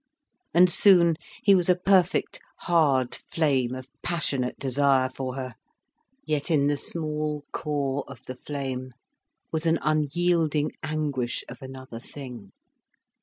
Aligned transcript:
And 0.51 0.67
soon 0.67 1.13
he 1.43 1.53
was 1.53 1.69
a 1.69 1.75
perfect 1.75 2.39
hard 2.61 3.13
flame 3.13 3.75
of 3.75 3.87
passionate 4.01 4.57
desire 4.57 5.09
for 5.09 5.35
her. 5.35 5.53
Yet 6.25 6.49
in 6.49 6.65
the 6.65 6.75
small 6.75 7.45
core 7.51 8.03
of 8.07 8.25
the 8.25 8.33
flame 8.35 8.93
was 9.51 9.67
an 9.67 9.77
unyielding 9.83 10.71
anguish 10.83 11.43
of 11.47 11.61
another 11.61 11.99
thing. 11.99 12.51